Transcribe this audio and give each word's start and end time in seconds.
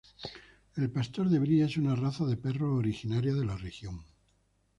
El 0.77 0.89
pastor 0.91 1.29
de 1.29 1.37
Brie 1.37 1.63
es 1.63 1.77
una 1.77 1.95
raza 1.95 2.25
de 2.25 2.35
perros 2.35 2.79
originaria 2.79 3.35
de 3.35 3.45
la 3.45 3.55
región. 3.55 4.03